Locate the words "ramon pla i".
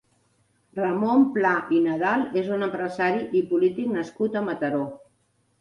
0.79-1.83